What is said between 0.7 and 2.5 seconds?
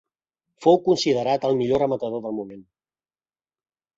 considerat el millor rematador del